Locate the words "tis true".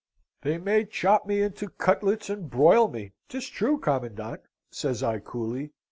3.29-3.77